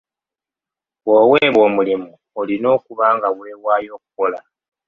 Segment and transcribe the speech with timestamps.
[1.03, 2.07] Bw'owebwa omulimu
[2.39, 4.39] olina okuba nga wewaayo okukola.